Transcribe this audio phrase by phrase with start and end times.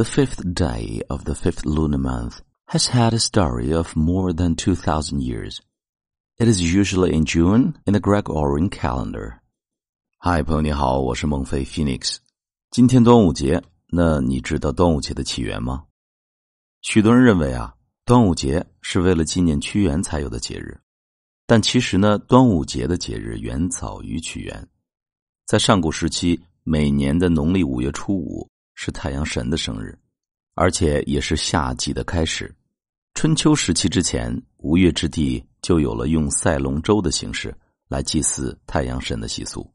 [0.00, 4.54] The fifth day of the fifth lunar month has had a story of more than
[4.56, 5.60] 2,000 years.
[6.38, 9.40] It is usually in June in the Gregorian calendar.
[10.16, 12.16] 嗨，朋友你好，我是孟非 Phoenix。
[12.70, 15.84] 今天端午节，那你知道端午节的起源吗？
[16.80, 17.74] 许多人认为啊，
[18.06, 20.80] 端午节是为了纪念屈原才有的节日，
[21.46, 24.66] 但其实呢，端午节的节日远早于屈原。
[25.46, 28.48] 在上古时期，每年的农历五月初五
[28.82, 29.94] 是太阳神的生日，
[30.54, 32.50] 而且也是夏季的开始。
[33.12, 37.54] 春秋时期之前，吴越之地就有了用赛龙舟的形式
[37.88, 39.70] 来祭祀太阳神的习俗。